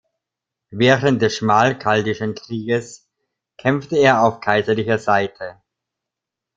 [0.71, 3.07] Während des Schmalkaldischen Krieges
[3.59, 5.61] kämpfte er auf kaiserlicher Seite.